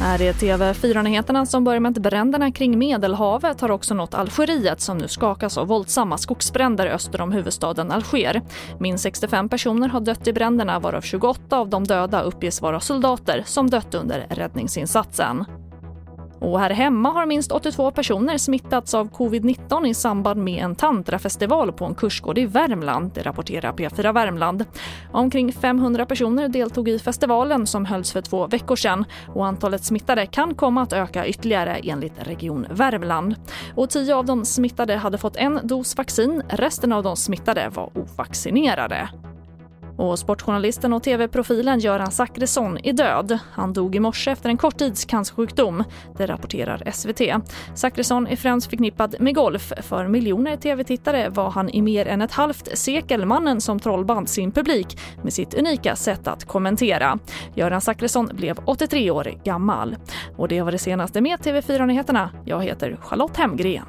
[0.00, 4.98] Här är TV4-nyheterna som börjar med att bränderna kring Medelhavet har också nått Algeriet som
[4.98, 8.42] nu skakas av våldsamma skogsbränder öster om huvudstaden Alger.
[8.80, 13.42] Minst 65 personer har dött i bränderna varav 28 av de döda uppges vara soldater
[13.46, 15.44] som dött under räddningsinsatsen.
[16.40, 21.72] Och här hemma har minst 82 personer smittats av covid-19 i samband med en tantrafestival
[21.72, 24.64] på en kursgård i Värmland, det rapporterar P4 Värmland.
[25.12, 29.04] Omkring 500 personer deltog i festivalen som hölls för två veckor sedan
[29.34, 33.34] och antalet smittade kan komma att öka ytterligare enligt Region Värmland.
[33.74, 37.90] Och tio av de smittade hade fått en dos vaccin, resten av de smittade var
[37.94, 39.08] ovaccinerade.
[39.98, 43.38] Och sportjournalisten och tv-profilen Göran Zachrisson är död.
[43.52, 45.84] Han dog i morse efter en kort tids cancersjukdom.
[46.16, 47.20] Det rapporterar SVT.
[47.74, 49.72] Zachrisson är främst förknippad med golf.
[49.82, 54.52] För miljoner tv-tittare var han i mer än ett halvt sekel mannen som trollband sin
[54.52, 57.18] publik med sitt unika sätt att kommentera.
[57.54, 59.96] Göran Zachrisson blev 83 år gammal.
[60.36, 62.30] Och det var det senaste med TV4 Nyheterna.
[62.44, 63.86] Jag heter Charlotte Hemgren.